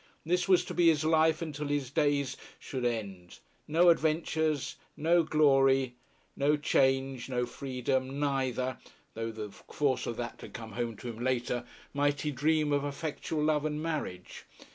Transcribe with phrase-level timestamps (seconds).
[0.25, 3.37] This was to be his life until his days should end.
[3.67, 5.93] No adventures, no glory,
[6.35, 8.19] no change, no freedom.
[8.19, 8.79] Neither
[9.13, 13.43] though the force of that came home to him later might he dream of effectual
[13.43, 14.45] love and marriage.